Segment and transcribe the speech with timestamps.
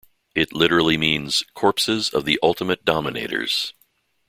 [0.33, 3.75] It literally means "corpses of the ultimate dominators".